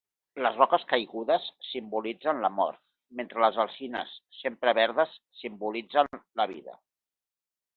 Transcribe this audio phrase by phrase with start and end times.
[0.43, 2.81] Les roques caigudes simbolitzen la mort,
[3.19, 6.11] mentre les alzines, sempre verdes, simbolitzen
[6.43, 6.79] la vida.